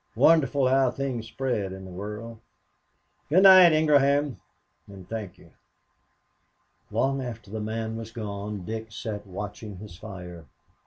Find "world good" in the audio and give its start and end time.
1.91-3.43